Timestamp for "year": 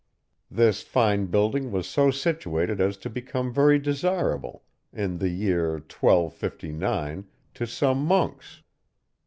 5.29-5.73